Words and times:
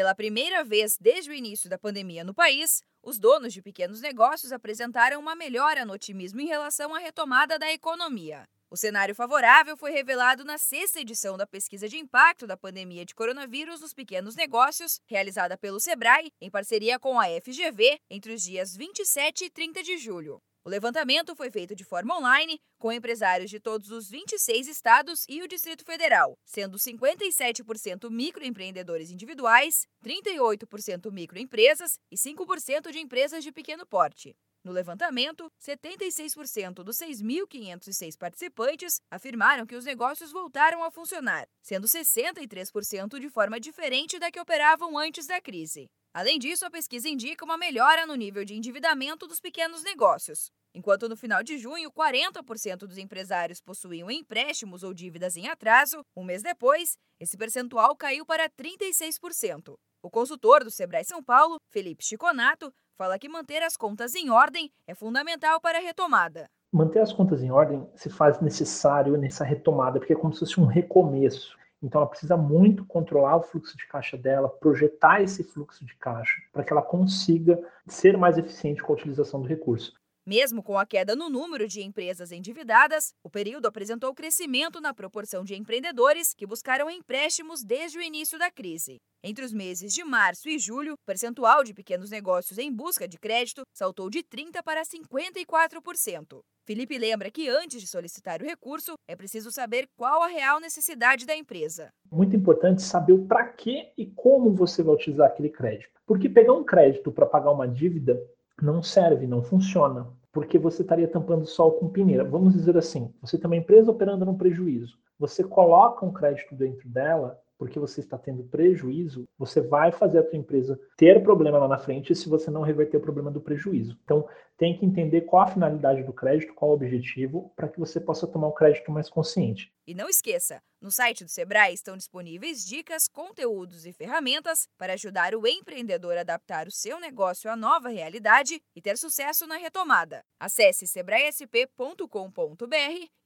Pela 0.00 0.14
primeira 0.14 0.64
vez 0.64 0.96
desde 0.98 1.30
o 1.30 1.34
início 1.34 1.68
da 1.68 1.76
pandemia 1.76 2.24
no 2.24 2.32
país, 2.32 2.80
os 3.02 3.18
donos 3.18 3.52
de 3.52 3.60
pequenos 3.60 4.00
negócios 4.00 4.50
apresentaram 4.50 5.20
uma 5.20 5.34
melhora 5.34 5.84
no 5.84 5.92
otimismo 5.92 6.40
em 6.40 6.46
relação 6.46 6.94
à 6.94 6.98
retomada 6.98 7.58
da 7.58 7.70
economia. 7.70 8.48
O 8.70 8.78
cenário 8.78 9.14
favorável 9.14 9.76
foi 9.76 9.90
revelado 9.90 10.42
na 10.42 10.56
sexta 10.56 11.00
edição 11.00 11.36
da 11.36 11.46
pesquisa 11.46 11.86
de 11.86 11.98
impacto 11.98 12.46
da 12.46 12.56
pandemia 12.56 13.04
de 13.04 13.14
coronavírus 13.14 13.82
nos 13.82 13.92
pequenos 13.92 14.34
negócios, 14.34 15.02
realizada 15.06 15.58
pelo 15.58 15.78
Sebrae, 15.78 16.32
em 16.40 16.50
parceria 16.50 16.98
com 16.98 17.20
a 17.20 17.26
FGV, 17.26 18.00
entre 18.08 18.32
os 18.32 18.42
dias 18.42 18.74
27 18.74 19.44
e 19.44 19.50
30 19.50 19.82
de 19.82 19.98
julho. 19.98 20.40
O 20.62 20.68
levantamento 20.68 21.34
foi 21.34 21.50
feito 21.50 21.74
de 21.74 21.84
forma 21.84 22.18
online, 22.18 22.60
com 22.78 22.92
empresários 22.92 23.48
de 23.48 23.58
todos 23.58 23.90
os 23.90 24.10
26 24.10 24.68
estados 24.68 25.24
e 25.26 25.42
o 25.42 25.48
Distrito 25.48 25.82
Federal, 25.86 26.36
sendo 26.44 26.76
57% 26.76 28.10
microempreendedores 28.10 29.10
individuais, 29.10 29.86
38% 30.04 31.10
microempresas 31.10 31.98
e 32.10 32.16
5% 32.16 32.90
de 32.90 32.98
empresas 32.98 33.42
de 33.42 33.50
pequeno 33.50 33.86
porte. 33.86 34.36
No 34.62 34.70
levantamento, 34.70 35.50
76% 35.58 36.84
dos 36.84 36.98
6.506 36.98 38.18
participantes 38.18 39.00
afirmaram 39.10 39.64
que 39.64 39.74
os 39.74 39.86
negócios 39.86 40.30
voltaram 40.30 40.84
a 40.84 40.90
funcionar, 40.90 41.48
sendo 41.62 41.86
63% 41.86 43.18
de 43.18 43.30
forma 43.30 43.58
diferente 43.58 44.18
da 44.18 44.30
que 44.30 44.38
operavam 44.38 44.98
antes 44.98 45.26
da 45.26 45.40
crise. 45.40 45.88
Além 46.12 46.40
disso, 46.40 46.66
a 46.66 46.70
pesquisa 46.70 47.08
indica 47.08 47.44
uma 47.44 47.56
melhora 47.56 48.04
no 48.04 48.16
nível 48.16 48.44
de 48.44 48.56
endividamento 48.56 49.28
dos 49.28 49.40
pequenos 49.40 49.84
negócios. 49.84 50.50
Enquanto 50.74 51.08
no 51.08 51.16
final 51.16 51.40
de 51.40 51.56
junho, 51.56 51.88
40% 51.88 52.78
dos 52.78 52.98
empresários 52.98 53.60
possuíam 53.60 54.10
empréstimos 54.10 54.82
ou 54.82 54.92
dívidas 54.92 55.36
em 55.36 55.46
atraso, 55.46 56.04
um 56.16 56.24
mês 56.24 56.42
depois, 56.42 56.96
esse 57.20 57.36
percentual 57.36 57.94
caiu 57.94 58.26
para 58.26 58.50
36%. 58.50 59.74
O 60.02 60.10
consultor 60.10 60.64
do 60.64 60.70
Sebrae 60.70 61.04
São 61.04 61.22
Paulo, 61.22 61.60
Felipe 61.68 62.04
Chiconato, 62.04 62.72
fala 62.98 63.16
que 63.16 63.28
manter 63.28 63.62
as 63.62 63.76
contas 63.76 64.16
em 64.16 64.30
ordem 64.30 64.68
é 64.88 64.96
fundamental 64.96 65.60
para 65.60 65.78
a 65.78 65.80
retomada. 65.80 66.50
Manter 66.72 67.00
as 67.00 67.12
contas 67.12 67.40
em 67.40 67.52
ordem 67.52 67.88
se 67.94 68.10
faz 68.10 68.40
necessário 68.40 69.16
nessa 69.16 69.44
retomada, 69.44 70.00
porque 70.00 70.14
é 70.14 70.16
como 70.16 70.32
se 70.32 70.40
fosse 70.40 70.58
um 70.58 70.66
recomeço. 70.66 71.56
Então, 71.82 72.00
ela 72.00 72.10
precisa 72.10 72.36
muito 72.36 72.84
controlar 72.84 73.36
o 73.36 73.42
fluxo 73.42 73.76
de 73.76 73.86
caixa 73.86 74.16
dela, 74.16 74.48
projetar 74.48 75.22
esse 75.22 75.42
fluxo 75.42 75.84
de 75.84 75.94
caixa, 75.96 76.40
para 76.52 76.62
que 76.62 76.72
ela 76.72 76.82
consiga 76.82 77.58
ser 77.86 78.16
mais 78.18 78.36
eficiente 78.36 78.82
com 78.82 78.92
a 78.92 78.96
utilização 78.96 79.40
do 79.40 79.48
recurso. 79.48 79.94
Mesmo 80.26 80.62
com 80.62 80.78
a 80.78 80.84
queda 80.84 81.16
no 81.16 81.30
número 81.30 81.66
de 81.66 81.82
empresas 81.82 82.30
endividadas, 82.30 83.14
o 83.24 83.30
período 83.30 83.66
apresentou 83.66 84.14
crescimento 84.14 84.78
na 84.78 84.92
proporção 84.92 85.42
de 85.42 85.54
empreendedores 85.54 86.34
que 86.34 86.46
buscaram 86.46 86.90
empréstimos 86.90 87.64
desde 87.64 87.98
o 87.98 88.02
início 88.02 88.38
da 88.38 88.50
crise. 88.50 88.98
Entre 89.24 89.44
os 89.44 89.52
meses 89.52 89.94
de 89.94 90.04
março 90.04 90.48
e 90.48 90.58
julho, 90.58 90.92
o 90.92 91.06
percentual 91.06 91.64
de 91.64 91.72
pequenos 91.72 92.10
negócios 92.10 92.58
em 92.58 92.70
busca 92.70 93.08
de 93.08 93.18
crédito 93.18 93.62
saltou 93.72 94.10
de 94.10 94.22
30% 94.22 94.62
para 94.62 94.82
54%. 94.82 96.40
Felipe 96.66 96.98
lembra 96.98 97.30
que 97.30 97.48
antes 97.48 97.80
de 97.80 97.86
solicitar 97.86 98.42
o 98.42 98.44
recurso, 98.44 98.94
é 99.08 99.16
preciso 99.16 99.50
saber 99.50 99.88
qual 99.96 100.22
a 100.22 100.26
real 100.26 100.60
necessidade 100.60 101.26
da 101.26 101.34
empresa. 101.34 101.88
Muito 102.10 102.36
importante 102.36 102.82
saber 102.82 103.14
o 103.14 103.26
para 103.26 103.46
que 103.48 103.90
e 103.96 104.06
como 104.06 104.54
você 104.54 104.82
vai 104.82 104.94
utilizar 104.94 105.28
aquele 105.28 105.48
crédito. 105.48 105.98
Porque 106.06 106.28
pegar 106.28 106.52
um 106.52 106.64
crédito 106.64 107.10
para 107.10 107.26
pagar 107.26 107.50
uma 107.50 107.66
dívida 107.66 108.20
não 108.64 108.82
serve, 108.82 109.26
não 109.26 109.42
funciona, 109.42 110.06
porque 110.32 110.58
você 110.58 110.82
estaria 110.82 111.08
tampando 111.08 111.46
sol 111.46 111.72
com 111.72 111.88
peneira. 111.88 112.24
Vamos 112.24 112.54
dizer 112.54 112.76
assim, 112.76 113.12
você 113.20 113.36
tem 113.36 113.46
uma 113.46 113.56
empresa 113.56 113.90
operando 113.90 114.24
no 114.24 114.36
prejuízo, 114.36 114.98
você 115.18 115.42
coloca 115.44 116.04
um 116.04 116.12
crédito 116.12 116.54
dentro 116.54 116.88
dela 116.88 117.38
porque 117.60 117.78
você 117.78 118.00
está 118.00 118.16
tendo 118.16 118.42
prejuízo, 118.44 119.28
você 119.38 119.60
vai 119.60 119.92
fazer 119.92 120.18
a 120.18 120.22
tua 120.22 120.38
empresa 120.38 120.80
ter 120.96 121.22
problema 121.22 121.58
lá 121.58 121.68
na 121.68 121.76
frente 121.76 122.14
se 122.14 122.26
você 122.26 122.50
não 122.50 122.62
reverter 122.62 122.96
o 122.96 123.02
problema 123.02 123.30
do 123.30 123.38
prejuízo. 123.38 123.98
Então, 124.02 124.26
tem 124.56 124.78
que 124.78 124.86
entender 124.86 125.20
qual 125.26 125.42
a 125.42 125.46
finalidade 125.46 126.02
do 126.02 126.10
crédito, 126.10 126.54
qual 126.54 126.70
o 126.70 126.74
objetivo, 126.74 127.52
para 127.54 127.68
que 127.68 127.78
você 127.78 128.00
possa 128.00 128.26
tomar 128.26 128.48
um 128.48 128.54
crédito 128.54 128.90
mais 128.90 129.10
consciente. 129.10 129.70
E 129.86 129.94
não 129.94 130.08
esqueça, 130.08 130.62
no 130.80 130.90
site 130.90 131.22
do 131.22 131.28
Sebrae 131.28 131.74
estão 131.74 131.98
disponíveis 131.98 132.64
dicas, 132.64 133.06
conteúdos 133.06 133.84
e 133.84 133.92
ferramentas 133.92 134.66
para 134.78 134.94
ajudar 134.94 135.34
o 135.34 135.46
empreendedor 135.46 136.16
a 136.16 136.22
adaptar 136.22 136.66
o 136.66 136.72
seu 136.72 136.98
negócio 136.98 137.50
à 137.50 137.56
nova 137.56 137.90
realidade 137.90 138.58
e 138.74 138.80
ter 138.80 138.96
sucesso 138.96 139.46
na 139.46 139.58
retomada. 139.58 140.22
Acesse 140.40 140.86
sebraesp.com.br 140.86 142.06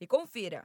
e 0.00 0.06
confira. 0.08 0.64